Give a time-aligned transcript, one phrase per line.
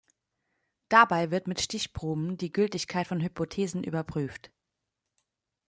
[0.89, 4.51] Dabei wird mit Stichproben die Gültigkeit von Hypothesen überprüft.